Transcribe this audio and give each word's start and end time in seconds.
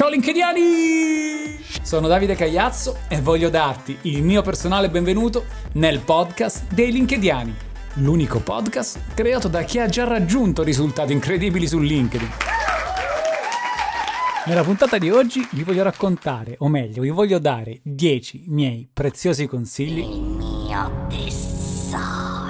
Ciao 0.00 0.08
LinkedIani! 0.08 1.58
Sono 1.82 2.08
Davide 2.08 2.34
Cagliazzo 2.34 3.00
e 3.06 3.20
voglio 3.20 3.50
darti 3.50 3.98
il 4.04 4.22
mio 4.22 4.40
personale 4.40 4.88
benvenuto 4.88 5.44
nel 5.72 6.00
podcast 6.00 6.72
dei 6.72 6.90
LinkedIani, 6.90 7.54
l'unico 7.96 8.40
podcast 8.40 9.12
creato 9.12 9.48
da 9.48 9.60
chi 9.60 9.78
ha 9.78 9.88
già 9.90 10.04
raggiunto 10.04 10.62
risultati 10.62 11.12
incredibili 11.12 11.66
su 11.66 11.78
LinkedIn. 11.78 12.28
Nella 14.46 14.62
puntata 14.62 14.96
di 14.96 15.10
oggi 15.10 15.46
vi 15.52 15.64
voglio 15.64 15.82
raccontare, 15.82 16.54
o 16.60 16.68
meglio, 16.68 17.02
vi 17.02 17.10
voglio 17.10 17.38
dare 17.38 17.80
10 17.82 18.44
miei 18.46 18.88
preziosi 18.90 19.46
consigli. 19.46 19.98
Il 19.98 20.22
mio 20.22 21.06
tesoro. 21.10 22.48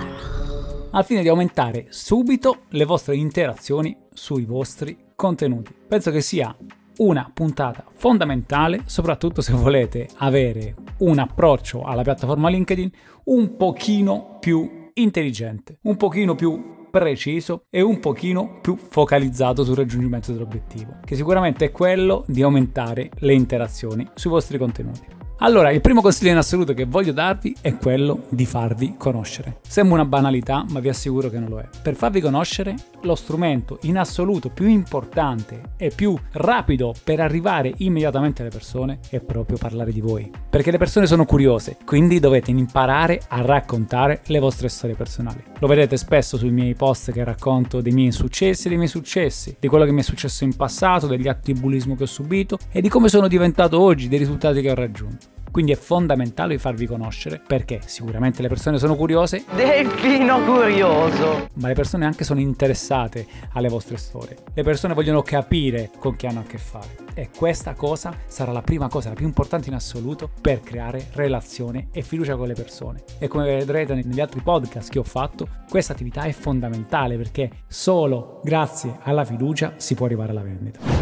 Al 0.93 1.05
fine 1.05 1.23
di 1.23 1.29
aumentare 1.29 1.87
subito 1.89 2.67
le 2.69 2.85
vostre 2.85 3.17
interazioni 3.17 3.97
sui 4.15 4.45
vostri 4.45 4.97
contenuti. 5.17 5.75
Penso 5.89 6.13
che 6.13 6.21
sia 6.21 6.57
una 7.01 7.31
puntata 7.33 7.85
fondamentale, 7.95 8.83
soprattutto 8.87 9.41
se 9.41 9.53
volete 9.53 10.09
avere 10.19 10.75
un 10.99 11.19
approccio 11.19 11.83
alla 11.83 12.03
piattaforma 12.03 12.49
LinkedIn 12.49 12.91
un 13.25 13.57
pochino 13.57 14.39
più 14.41 14.91
intelligente, 14.95 15.79
un 15.83 15.97
pochino 15.97 16.35
più 16.35 16.89
preciso 16.91 17.67
e 17.71 17.81
un 17.81 18.01
pochino 18.01 18.59
più 18.61 18.77
focalizzato 18.77 19.65
sul 19.65 19.77
raggiungimento 19.77 20.33
dell'obiettivo, 20.33 20.99
che 21.05 21.15
sicuramente 21.15 21.67
è 21.67 21.73
quello 21.73 22.25
di 22.27 22.43
aumentare 22.43 23.11
le 23.19 23.33
interazioni 23.33 24.07
sui 24.15 24.31
vostri 24.31 24.59
contenuti. 24.59 25.20
Allora, 25.43 25.71
il 25.71 25.81
primo 25.81 26.03
consiglio 26.03 26.33
in 26.33 26.37
assoluto 26.37 26.75
che 26.75 26.85
voglio 26.85 27.13
darvi 27.13 27.57
è 27.63 27.75
quello 27.79 28.25
di 28.29 28.45
farvi 28.45 28.97
conoscere. 28.99 29.61
Sembra 29.67 29.95
una 29.95 30.05
banalità, 30.05 30.67
ma 30.69 30.81
vi 30.81 30.91
assicuro 30.91 31.31
che 31.31 31.39
non 31.39 31.49
lo 31.49 31.59
è. 31.61 31.67
Per 31.81 31.95
farvi 31.95 32.21
conoscere, 32.21 32.75
lo 33.01 33.15
strumento 33.15 33.79
in 33.83 33.97
assoluto 33.97 34.51
più 34.51 34.69
importante 34.69 35.63
e 35.79 35.91
più 35.95 36.15
rapido 36.33 36.93
per 37.03 37.21
arrivare 37.21 37.73
immediatamente 37.79 38.43
alle 38.43 38.51
persone 38.51 38.99
è 39.09 39.21
proprio 39.21 39.57
parlare 39.57 39.93
di 39.93 40.03
voi. 40.03 40.31
Perché 40.51 40.71
le 40.71 40.77
persone 40.77 41.07
sono 41.07 41.25
curiose, 41.25 41.79
quindi 41.87 42.21
dovete 42.21 42.51
imparare 42.51 43.23
a 43.29 43.41
raccontare 43.41 44.21
le 44.27 44.41
vostre 44.41 44.69
storie 44.69 44.95
personali. 44.95 45.43
Lo 45.61 45.67
vedete 45.67 45.97
spesso 45.97 46.37
sui 46.37 46.51
miei 46.51 46.75
post 46.75 47.13
che 47.13 47.25
racconto 47.25 47.81
dei 47.81 47.93
miei 47.93 48.09
insuccessi 48.09 48.67
e 48.67 48.69
dei 48.69 48.77
miei 48.77 48.91
successi, 48.91 49.57
di 49.59 49.69
quello 49.69 49.87
che 49.87 49.93
mi 49.93 50.01
è 50.01 50.05
successo 50.05 50.45
in 50.45 50.55
passato, 50.55 51.07
degli 51.07 51.29
atti 51.29 51.55
di 51.55 51.61
bullismo 51.61 51.97
che 51.97 52.03
ho 52.03 52.07
subito 52.07 52.59
e 52.71 52.83
di 52.83 52.91
come 52.91 53.09
sono 53.09 53.27
diventato 53.27 53.81
oggi, 53.81 54.09
dei 54.09 54.19
risultati 54.19 54.61
che 54.61 54.71
ho 54.71 54.75
raggiunto. 54.75 55.30
Quindi 55.51 55.73
è 55.73 55.77
fondamentale 55.77 56.59
farvi 56.59 56.87
conoscere 56.87 57.41
perché 57.45 57.81
sicuramente 57.85 58.43
le 58.43 58.49
persone 58.49 58.79
sono 58.79 58.95
curiose. 58.95 59.45
Delfino 59.55 60.43
curioso! 60.45 61.49
Ma 61.55 61.69
le 61.69 61.75
persone 61.75 62.05
anche 62.07 62.25
sono 62.25 62.41
interessate 62.41 63.27
alle 63.53 63.69
vostre 63.69 63.97
storie. 63.97 64.37
Le 64.55 64.63
persone 64.63 64.95
vogliono 64.95 65.23
capire 65.23 65.91
con 65.99 66.17
chi 66.17 66.27
hanno 66.27 66.41
a 66.41 66.45
che 66.45 66.59
fare. 66.59 67.09
E 67.15 67.31
questa 67.37 67.75
cosa 67.75 68.15
sarà 68.27 68.53
la 68.53 68.63
prima 68.63 68.89
cosa, 68.89 69.09
la 69.09 69.15
più 69.15 69.27
importante 69.27 69.69
in 69.69 69.75
assoluto 69.75 70.31
per 70.41 70.61
creare 70.61 71.09
relazione 71.13 71.89
e 71.91 72.03
fiducia 72.03 72.37
con 72.37 72.47
le 72.47 72.55
persone. 72.55 73.03
E 73.19 73.29
come 73.29 73.45
vedrete 73.45 73.95
negli 73.95 74.21
altri 74.21 74.41
podcast 74.41 74.91
che 74.91 75.01
ho 75.01 75.05
fatto, 75.05 75.49
questa 75.69 75.93
attività 75.93 76.23
è 76.23 76.33
fondamentale 76.33 77.17
perché 77.17 77.51
solo 77.67 78.41
grazie 78.43 78.99
alla 79.03 79.25
fiducia 79.25 79.75
si 79.77 79.95
può 79.95 80.07
arrivare 80.07 80.31
alla 80.31 80.43
vendita. 80.43 81.00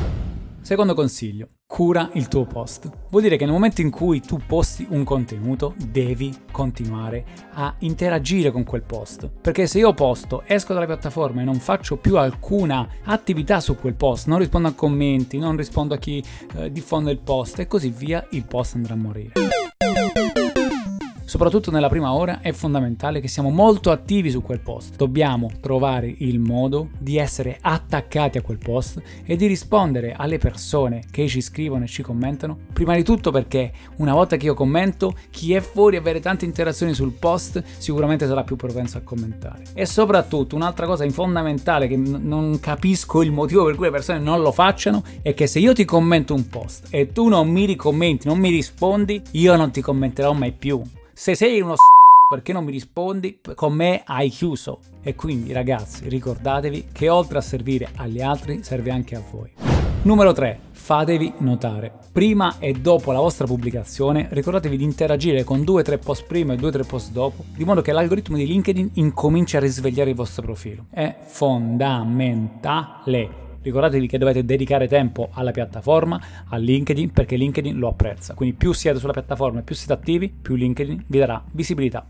Secondo 0.60 0.94
consiglio, 0.94 1.48
cura 1.66 2.10
il 2.14 2.28
tuo 2.28 2.44
post. 2.44 2.90
Vuol 3.10 3.22
dire 3.22 3.36
che 3.36 3.44
nel 3.44 3.54
momento 3.54 3.80
in 3.80 3.90
cui 3.90 4.20
tu 4.20 4.40
posti 4.46 4.86
un 4.90 5.04
contenuto, 5.04 5.74
devi 5.78 6.34
continuare 6.50 7.24
a 7.52 7.74
interagire 7.80 8.50
con 8.50 8.64
quel 8.64 8.82
post. 8.82 9.30
Perché 9.40 9.66
se 9.66 9.78
io 9.78 9.94
posto, 9.94 10.42
esco 10.46 10.74
dalla 10.74 10.86
piattaforma 10.86 11.40
e 11.40 11.44
non 11.44 11.56
faccio 11.56 11.96
più 11.96 12.18
alcuna 12.18 12.86
attività 13.04 13.60
su 13.60 13.76
quel 13.76 13.94
post, 13.94 14.26
non 14.26 14.38
rispondo 14.38 14.68
a 14.68 14.72
commenti, 14.72 15.38
non 15.38 15.56
rispondo 15.56 15.94
a 15.94 15.98
chi 15.98 16.22
eh, 16.56 16.70
diffonde 16.70 17.12
il 17.12 17.18
post 17.18 17.60
e 17.60 17.66
così 17.66 17.88
via, 17.90 18.26
il 18.30 18.44
post 18.44 18.74
andrà 18.74 18.94
a 18.94 18.96
morire 18.96 19.32
soprattutto 21.28 21.70
nella 21.70 21.90
prima 21.90 22.14
ora, 22.14 22.40
è 22.40 22.52
fondamentale 22.52 23.20
che 23.20 23.28
siamo 23.28 23.50
molto 23.50 23.90
attivi 23.90 24.30
su 24.30 24.40
quel 24.40 24.60
post. 24.60 24.96
Dobbiamo 24.96 25.50
trovare 25.60 26.12
il 26.20 26.38
modo 26.38 26.88
di 26.98 27.18
essere 27.18 27.58
attaccati 27.60 28.38
a 28.38 28.42
quel 28.42 28.56
post 28.56 29.02
e 29.26 29.36
di 29.36 29.46
rispondere 29.46 30.14
alle 30.16 30.38
persone 30.38 31.02
che 31.10 31.28
ci 31.28 31.42
scrivono 31.42 31.84
e 31.84 31.88
ci 31.88 32.02
commentano. 32.02 32.56
Prima 32.72 32.96
di 32.96 33.02
tutto 33.02 33.30
perché 33.30 33.72
una 33.96 34.14
volta 34.14 34.36
che 34.36 34.46
io 34.46 34.54
commento, 34.54 35.14
chi 35.28 35.52
è 35.52 35.60
fuori 35.60 35.96
e 35.96 35.98
avere 35.98 36.20
tante 36.20 36.46
interazioni 36.46 36.94
sul 36.94 37.12
post 37.12 37.62
sicuramente 37.76 38.26
sarà 38.26 38.42
più 38.42 38.56
propenso 38.56 38.96
a 38.96 39.02
commentare. 39.02 39.64
E 39.74 39.84
soprattutto 39.84 40.56
un'altra 40.56 40.86
cosa 40.86 41.06
fondamentale 41.10 41.88
che 41.88 41.96
n- 41.96 42.20
non 42.22 42.58
capisco 42.58 43.22
il 43.22 43.32
motivo 43.32 43.64
per 43.64 43.74
cui 43.74 43.84
le 43.84 43.90
persone 43.90 44.18
non 44.18 44.40
lo 44.40 44.52
facciano 44.52 45.02
è 45.20 45.34
che 45.34 45.46
se 45.46 45.58
io 45.58 45.74
ti 45.74 45.84
commento 45.84 46.32
un 46.32 46.48
post 46.48 46.86
e 46.88 47.12
tu 47.12 47.28
non 47.28 47.48
mi 47.48 47.66
ricommenti, 47.66 48.26
non 48.26 48.38
mi 48.38 48.48
rispondi, 48.48 49.20
io 49.32 49.56
non 49.56 49.70
ti 49.70 49.82
commenterò 49.82 50.32
mai 50.32 50.52
più. 50.52 50.82
Se 51.18 51.34
sei 51.34 51.60
uno 51.60 51.74
perché 52.28 52.52
non 52.52 52.64
mi 52.64 52.70
rispondi, 52.70 53.40
con 53.56 53.72
me 53.72 54.04
hai 54.06 54.28
chiuso. 54.28 54.78
E 55.02 55.16
quindi 55.16 55.52
ragazzi, 55.52 56.08
ricordatevi 56.08 56.90
che 56.92 57.08
oltre 57.08 57.38
a 57.38 57.40
servire 57.40 57.88
agli 57.96 58.20
altri, 58.20 58.62
serve 58.62 58.92
anche 58.92 59.16
a 59.16 59.22
voi. 59.28 59.50
Numero 60.02 60.32
3. 60.32 60.60
Fatevi 60.70 61.32
notare. 61.38 61.92
Prima 62.12 62.60
e 62.60 62.70
dopo 62.70 63.10
la 63.10 63.18
vostra 63.18 63.46
pubblicazione, 63.46 64.28
ricordatevi 64.30 64.76
di 64.76 64.84
interagire 64.84 65.42
con 65.42 65.62
2-3 65.62 65.98
post 65.98 66.24
prima 66.24 66.52
e 66.52 66.56
2-3 66.56 66.86
post 66.86 67.10
dopo, 67.10 67.42
di 67.52 67.64
modo 67.64 67.82
che 67.82 67.90
l'algoritmo 67.90 68.36
di 68.36 68.46
LinkedIn 68.46 68.90
incominci 68.94 69.56
a 69.56 69.60
risvegliare 69.60 70.10
il 70.10 70.16
vostro 70.16 70.42
profilo. 70.42 70.84
È 70.88 71.16
fondamentale. 71.26 73.47
Ricordatevi 73.68 74.06
che 74.06 74.16
dovete 74.16 74.44
dedicare 74.46 74.88
tempo 74.88 75.28
alla 75.32 75.50
piattaforma, 75.50 76.20
a 76.48 76.56
LinkedIn, 76.56 77.10
perché 77.12 77.36
LinkedIn 77.36 77.78
lo 77.78 77.88
apprezza. 77.88 78.32
Quindi 78.32 78.56
più 78.56 78.72
siete 78.72 78.98
sulla 78.98 79.12
piattaforma 79.12 79.60
e 79.60 79.62
più 79.62 79.74
siete 79.74 79.92
attivi, 79.92 80.30
più 80.30 80.54
LinkedIn 80.54 81.04
vi 81.06 81.18
darà 81.18 81.44
visibilità. 81.52 82.06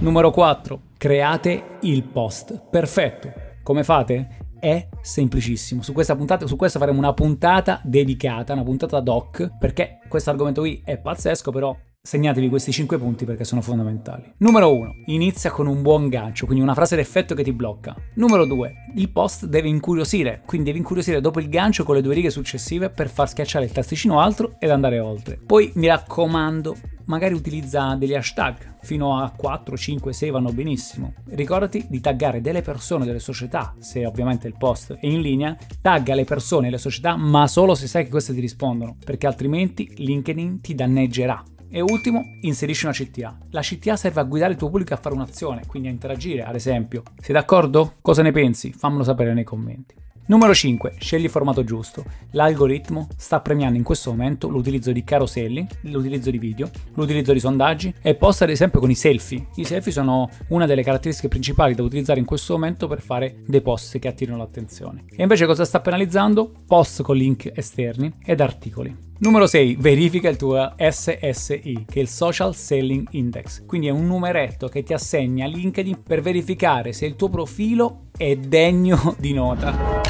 Numero 0.00 0.32
4. 0.32 0.80
Create 0.98 1.78
il 1.82 2.02
post. 2.02 2.60
Perfetto. 2.68 3.32
Come 3.62 3.84
fate? 3.84 4.44
È 4.58 4.88
semplicissimo. 5.00 5.82
Su 5.82 5.92
questa 5.92 6.16
puntata, 6.16 6.46
su 6.48 6.56
questa 6.56 6.80
faremo 6.80 6.98
una 6.98 7.14
puntata 7.14 7.80
dedicata, 7.84 8.52
una 8.52 8.64
puntata 8.64 8.98
doc, 8.98 9.56
perché 9.58 10.00
questo 10.08 10.30
argomento 10.30 10.60
qui 10.62 10.82
è 10.84 10.98
pazzesco, 10.98 11.52
però 11.52 11.76
Segnatevi 12.06 12.48
questi 12.48 12.70
5 12.70 12.98
punti 12.98 13.24
perché 13.24 13.42
sono 13.42 13.60
fondamentali. 13.60 14.32
Numero 14.36 14.72
1. 14.72 14.94
Inizia 15.06 15.50
con 15.50 15.66
un 15.66 15.82
buon 15.82 16.08
gancio, 16.08 16.46
quindi 16.46 16.62
una 16.62 16.72
frase 16.72 16.94
d'effetto 16.94 17.34
che 17.34 17.42
ti 17.42 17.52
blocca. 17.52 17.96
Numero 18.14 18.46
2. 18.46 18.92
Il 18.94 19.10
post 19.10 19.46
deve 19.46 19.66
incuriosire, 19.66 20.42
quindi 20.46 20.68
devi 20.68 20.78
incuriosire 20.78 21.20
dopo 21.20 21.40
il 21.40 21.48
gancio 21.48 21.82
con 21.82 21.96
le 21.96 22.02
due 22.02 22.14
righe 22.14 22.30
successive 22.30 22.90
per 22.90 23.10
far 23.10 23.28
schiacciare 23.28 23.64
il 23.64 23.72
tasticino 23.72 24.20
altro 24.20 24.54
ed 24.60 24.70
andare 24.70 25.00
oltre. 25.00 25.36
Poi 25.44 25.72
mi 25.74 25.88
raccomando, 25.88 26.76
magari 27.06 27.34
utilizza 27.34 27.96
degli 27.96 28.14
hashtag, 28.14 28.76
fino 28.82 29.18
a 29.18 29.32
4, 29.36 29.76
5, 29.76 30.12
6 30.12 30.30
vanno 30.30 30.52
benissimo. 30.52 31.12
Ricordati 31.30 31.86
di 31.88 32.00
taggare 32.00 32.40
delle 32.40 32.62
persone, 32.62 33.04
delle 33.04 33.18
società, 33.18 33.74
se 33.80 34.06
ovviamente 34.06 34.46
il 34.46 34.54
post 34.56 34.92
è 34.92 35.06
in 35.06 35.20
linea, 35.20 35.56
tagga 35.82 36.14
le 36.14 36.22
persone 36.22 36.68
e 36.68 36.70
le 36.70 36.78
società, 36.78 37.16
ma 37.16 37.48
solo 37.48 37.74
se 37.74 37.88
sai 37.88 38.04
che 38.04 38.10
queste 38.10 38.32
ti 38.32 38.38
rispondono, 38.38 38.94
perché 39.04 39.26
altrimenti 39.26 39.92
LinkedIn 39.96 40.60
ti 40.60 40.72
danneggerà. 40.72 41.42
E 41.68 41.80
ultimo, 41.80 42.36
inserisci 42.42 42.86
una 42.86 42.94
CTA. 42.94 43.38
La 43.50 43.60
CTA 43.60 43.96
serve 43.96 44.20
a 44.20 44.24
guidare 44.24 44.52
il 44.52 44.58
tuo 44.58 44.68
pubblico 44.68 44.94
a 44.94 44.98
fare 44.98 45.14
un'azione, 45.14 45.62
quindi 45.66 45.88
a 45.88 45.90
interagire, 45.90 46.42
ad 46.42 46.54
esempio. 46.54 47.02
Sei 47.20 47.34
d'accordo? 47.34 47.94
Cosa 48.00 48.22
ne 48.22 48.32
pensi? 48.32 48.72
Fammelo 48.72 49.04
sapere 49.04 49.34
nei 49.34 49.44
commenti. 49.44 49.94
Numero 50.28 50.52
5. 50.52 50.94
Scegli 50.98 51.24
il 51.24 51.30
formato 51.30 51.62
giusto. 51.62 52.04
L'algoritmo 52.32 53.06
sta 53.16 53.40
premiando 53.40 53.78
in 53.78 53.84
questo 53.84 54.10
momento 54.10 54.48
l'utilizzo 54.48 54.90
di 54.90 55.04
caroselli, 55.04 55.64
l'utilizzo 55.82 56.32
di 56.32 56.38
video, 56.38 56.68
l'utilizzo 56.94 57.32
di 57.32 57.38
sondaggi 57.38 57.94
e 58.02 58.16
post 58.16 58.42
ad 58.42 58.50
esempio 58.50 58.80
con 58.80 58.90
i 58.90 58.96
selfie. 58.96 59.46
I 59.54 59.64
selfie 59.64 59.92
sono 59.92 60.28
una 60.48 60.66
delle 60.66 60.82
caratteristiche 60.82 61.28
principali 61.28 61.74
da 61.74 61.84
utilizzare 61.84 62.18
in 62.18 62.26
questo 62.26 62.54
momento 62.54 62.88
per 62.88 63.00
fare 63.02 63.36
dei 63.46 63.60
post 63.60 64.00
che 64.00 64.08
attirano 64.08 64.38
l'attenzione. 64.38 65.04
E 65.14 65.22
invece 65.22 65.46
cosa 65.46 65.64
sta 65.64 65.78
penalizzando? 65.78 66.52
Post 66.66 67.02
con 67.02 67.16
link 67.16 67.52
esterni 67.54 68.12
ed 68.24 68.40
articoli. 68.40 69.06
Numero 69.18 69.46
6. 69.46 69.76
Verifica 69.78 70.28
il 70.28 70.36
tuo 70.36 70.74
SSI, 70.76 71.86
che 71.88 72.00
è 72.00 72.02
il 72.02 72.08
Social 72.08 72.54
Selling 72.54 73.06
Index. 73.12 73.64
Quindi 73.64 73.86
è 73.86 73.90
un 73.90 74.06
numeretto 74.06 74.68
che 74.68 74.82
ti 74.82 74.92
assegna 74.92 75.46
LinkedIn 75.46 76.02
per 76.02 76.20
verificare 76.20 76.92
se 76.92 77.06
il 77.06 77.16
tuo 77.16 77.30
profilo 77.30 78.08
è 78.14 78.36
degno 78.36 79.16
di 79.18 79.32
nota. 79.32 80.02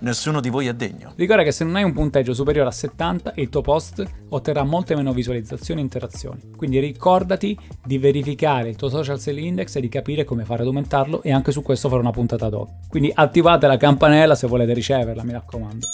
Nessuno 0.00 0.40
di 0.40 0.50
voi 0.50 0.66
è 0.66 0.74
degno. 0.74 1.12
Ricorda 1.16 1.42
che 1.42 1.52
se 1.52 1.64
non 1.64 1.76
hai 1.76 1.84
un 1.84 1.94
punteggio 1.94 2.34
superiore 2.34 2.68
a 2.68 2.72
70, 2.72 3.32
il 3.36 3.48
tuo 3.48 3.62
post 3.62 4.04
otterrà 4.28 4.62
molte 4.62 4.94
meno 4.94 5.14
visualizzazioni 5.14 5.80
e 5.80 5.84
interazioni. 5.84 6.50
Quindi 6.54 6.80
ricordati 6.80 7.56
di 7.82 7.96
verificare 7.96 8.68
il 8.68 8.76
tuo 8.76 8.90
social 8.90 9.18
selling 9.18 9.46
index 9.46 9.76
e 9.76 9.80
di 9.80 9.88
capire 9.88 10.24
come 10.24 10.44
fare 10.44 10.60
ad 10.60 10.68
aumentarlo 10.68 11.22
e 11.22 11.32
anche 11.32 11.50
su 11.50 11.62
questo 11.62 11.88
fare 11.88 12.00
una 12.02 12.10
puntata 12.10 12.44
ad 12.44 12.54
hoc. 12.54 12.88
Quindi 12.90 13.10
attivate 13.14 13.66
la 13.66 13.78
campanella 13.78 14.34
se 14.34 14.46
volete 14.46 14.74
riceverla, 14.74 15.22
mi 15.22 15.32
raccomando. 15.32 15.86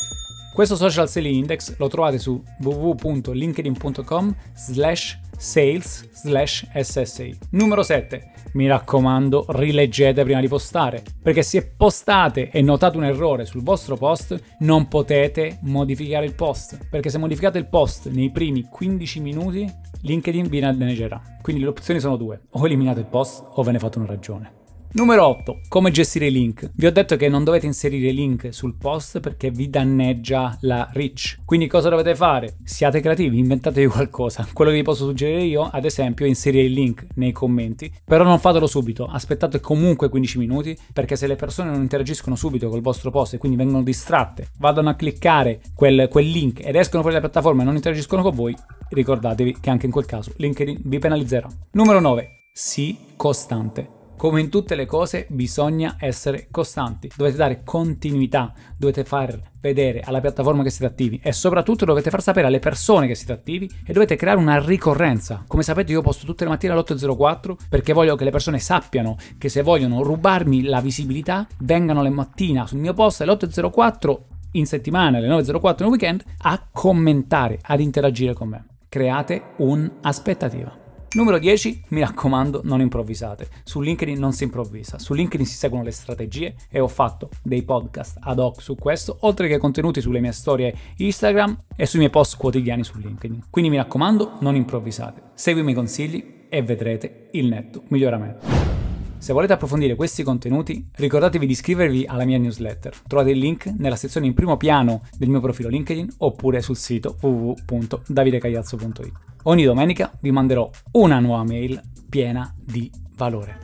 Questo 0.57 0.77
social 0.77 1.07
selling 1.07 1.35
index 1.35 1.77
lo 1.77 1.87
trovate 1.87 2.19
su 2.19 2.43
www.linkedin.com 2.61 4.35
slash 4.55 5.21
sales 5.37 6.09
slash 6.15 6.67
SSA. 6.73 7.29
Numero 7.51 7.83
7. 7.83 8.33
Mi 8.55 8.67
raccomando, 8.67 9.45
rileggete 9.49 10.25
prima 10.25 10.41
di 10.41 10.49
postare, 10.49 11.03
perché 11.23 11.43
se 11.43 11.75
postate 11.77 12.49
e 12.49 12.63
notate 12.63 12.97
un 12.97 13.05
errore 13.05 13.45
sul 13.45 13.63
vostro 13.63 13.99
post, 13.99 14.57
non 14.61 14.89
potete 14.89 15.59
modificare 15.61 16.25
il 16.25 16.33
post, 16.33 16.89
perché 16.89 17.11
se 17.11 17.19
modificate 17.19 17.59
il 17.59 17.69
post 17.69 18.09
nei 18.09 18.31
primi 18.31 18.63
15 18.63 19.21
minuti, 19.21 19.71
LinkedIn 20.01 20.49
vi 20.49 20.61
danneggerà. 20.61 21.21
Quindi 21.43 21.61
le 21.61 21.69
opzioni 21.69 22.01
sono 22.01 22.17
due, 22.17 22.45
o 22.53 22.65
eliminate 22.65 23.01
il 23.01 23.07
post 23.07 23.45
o 23.47 23.63
ve 23.63 23.73
ne 23.73 23.79
fate 23.79 23.99
una 23.99 24.07
ragione. 24.07 24.56
Numero 24.97 25.27
8. 25.27 25.61
Come 25.69 25.91
gestire 25.91 26.29
i 26.29 26.33
link. 26.33 26.71
Vi 26.75 26.87
ho 26.87 26.91
detto 26.91 27.17
che 27.17 27.29
non 27.29 27.45
dovete 27.45 27.67
inserire 27.67 28.13
link 28.13 28.49
sul 28.55 28.79
post 28.79 29.21
perché 29.21 29.51
vi 29.51 29.69
danneggia 29.69 30.57
la 30.63 30.89
reach. 30.91 31.41
Quindi 31.45 31.67
cosa 31.67 31.91
dovete 31.91 32.15
fare? 32.15 32.57
Siate 32.65 33.01
creativi, 33.01 33.39
inventatevi 33.39 33.89
qualcosa. 33.93 34.49
Quello 34.55 34.71
che 34.71 34.79
vi 34.79 34.83
posso 34.83 35.05
suggerire 35.05 35.43
io, 35.43 35.69
ad 35.71 35.85
esempio, 35.85 36.25
è 36.25 36.29
inserire 36.29 36.65
il 36.65 36.73
link 36.73 37.09
nei 37.17 37.33
commenti. 37.33 37.93
Però 38.07 38.25
non 38.25 38.39
fatelo 38.39 38.67
subito, 38.67 39.05
aspettate 39.05 39.61
comunque 39.61 40.09
15 40.09 40.39
minuti 40.39 40.75
perché 40.95 41.15
se 41.15 41.27
le 41.27 41.37
persone 41.37 41.71
non 41.71 41.83
interagiscono 41.83 42.35
subito 42.35 42.71
col 42.71 42.81
vostro 42.81 43.11
post 43.11 43.35
e 43.35 43.39
quindi 43.39 43.59
vengono 43.59 43.83
distratte, 43.83 44.49
vadano 44.61 44.89
a 44.89 44.95
cliccare 44.95 45.61
quel, 45.75 46.09
quel 46.09 46.27
link 46.27 46.65
ed 46.65 46.75
escono 46.75 47.03
fuori 47.03 47.17
dalla 47.17 47.29
piattaforma 47.29 47.61
e 47.61 47.65
non 47.67 47.77
interagiscono 47.77 48.23
con 48.23 48.35
voi, 48.35 48.57
ricordatevi 48.89 49.59
che 49.61 49.69
anche 49.69 49.85
in 49.85 49.93
quel 49.93 50.07
caso 50.07 50.33
LinkedIn 50.35 50.81
vi 50.85 50.99
penalizzerà. 50.99 51.49
Numero 51.73 52.01
9. 52.01 52.31
Sii 52.51 52.99
costante. 53.15 53.96
Come 54.17 54.41
in 54.41 54.49
tutte 54.49 54.75
le 54.75 54.87
cose 54.87 55.27
bisogna 55.29 55.97
essere 55.99 56.49
costanti, 56.51 57.11
dovete 57.15 57.37
dare 57.37 57.63
continuità, 57.63 58.55
dovete 58.75 59.05
far 59.05 59.39
vedere 59.61 60.01
alla 60.01 60.21
piattaforma 60.21 60.63
che 60.63 60.71
siete 60.71 60.87
attivi 60.87 61.21
e 61.23 61.33
soprattutto 61.33 61.85
dovete 61.85 62.09
far 62.09 62.23
sapere 62.23 62.47
alle 62.47 62.59
persone 62.59 63.07
che 63.07 63.15
siete 63.15 63.33
attivi 63.33 63.71
e 63.85 63.93
dovete 63.93 64.17
creare 64.17 64.39
una 64.39 64.59
ricorrenza. 64.59 65.45
Come 65.47 65.63
sapete 65.63 65.93
io 65.93 66.01
posto 66.01 66.25
tutte 66.25 66.45
le 66.45 66.51
mattine 66.51 66.73
all'8.04 66.73 67.57
perché 67.69 67.93
voglio 67.93 68.17
che 68.17 68.25
le 68.25 68.31
persone 68.31 68.59
sappiano 68.59 69.19
che 69.37 69.51
se 69.51 69.61
vogliono 69.61 70.03
rubarmi 70.03 70.63
la 70.63 70.81
visibilità 70.81 71.47
vengano 71.59 72.03
le 72.03 72.11
mattina 72.11 72.67
sul 72.67 72.79
mio 72.79 72.95
post 72.95 73.21
alle 73.21 73.33
8.04 73.33 74.17
in 74.53 74.65
settimana 74.65 75.19
alle 75.19 75.29
9.04 75.29 75.77
nel 75.81 75.89
weekend 75.91 76.25
a 76.39 76.67
commentare, 76.73 77.59
ad 77.61 77.81
interagire 77.81 78.33
con 78.33 78.49
me. 78.49 78.65
Create 78.89 79.53
un'aspettativa. 79.59 80.86
Numero 81.17 81.39
10, 81.39 81.85
mi 81.89 82.01
raccomando, 82.01 82.61
non 82.65 82.83
improvvisate. 82.83 83.49
Su 83.65 83.81
LinkedIn 83.81 84.19
non 84.19 84.35
si 84.35 84.45
improvvisa, 84.45 84.99
su 84.99 85.15
LinkedIn 85.15 85.47
si 85.47 85.55
seguono 85.55 85.83
le 85.83 85.91
strategie 85.91 86.55
e 86.69 86.79
ho 86.79 86.89
fatto 86.89 87.31
dei 87.43 87.63
podcast 87.63 88.19
ad 88.21 88.39
hoc 88.39 88.61
su 88.61 88.75
questo, 88.75 89.17
oltre 89.21 89.49
che 89.49 89.57
contenuti 89.57 90.03
sulle 90.03 90.21
mie 90.21 90.33
storie 90.33 90.77
Instagram 90.99 91.57
e 91.75 91.87
sui 91.87 92.01
miei 92.01 92.11
post 92.11 92.37
quotidiani 92.37 92.85
su 92.85 92.99
LinkedIn. 92.99 93.45
Quindi 93.49 93.71
mi 93.71 93.79
raccomando, 93.79 94.33
non 94.41 94.57
improvvisate. 94.57 95.31
Segui 95.33 95.63
i 95.63 95.65
miei 95.65 95.75
consigli 95.75 96.45
e 96.51 96.63
vedrete 96.63 97.29
il 97.33 97.47
netto 97.47 97.85
miglioramento. 97.89 98.76
Se 99.19 99.33
volete 99.33 99.55
approfondire 99.55 99.95
questi 99.95 100.23
contenuti, 100.23 100.89
ricordatevi 100.95 101.47
di 101.47 101.53
iscrivervi 101.53 102.05
alla 102.07 102.25
mia 102.25 102.39
newsletter. 102.39 102.95
Trovate 103.07 103.31
il 103.31 103.39
link 103.39 103.67
nella 103.77 103.97
sezione 103.97 104.27
in 104.27 104.35
primo 104.35 104.57
piano 104.57 105.03
del 105.17 105.29
mio 105.29 105.41
profilo 105.41 105.69
LinkedIn 105.69 106.15
oppure 106.19 106.61
sul 106.61 106.77
sito 106.77 107.17
www.davidecagliazzo.it. 107.21 109.13
Ogni 109.45 109.65
domenica 109.65 110.13
vi 110.21 110.31
manderò 110.31 110.69
una 110.93 111.19
nuova 111.19 111.45
mail 111.45 111.81
piena 112.09 112.55
di 112.59 112.91
valore. 113.17 113.59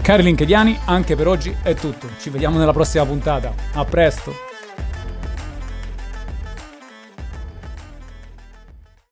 Cari 0.00 0.22
linkediani, 0.22 0.78
anche 0.86 1.14
per 1.14 1.28
oggi 1.28 1.54
è 1.62 1.74
tutto. 1.74 2.08
Ci 2.18 2.30
vediamo 2.30 2.58
nella 2.58 2.72
prossima 2.72 3.04
puntata. 3.04 3.54
A 3.74 3.84
presto! 3.84 4.51